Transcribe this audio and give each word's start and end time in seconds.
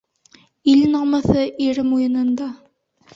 Ил 0.71 0.79
намыҫы 0.95 1.43
ир 1.67 1.83
муйынында. 1.91 2.49